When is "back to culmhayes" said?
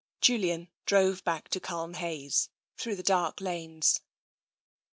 1.23-2.49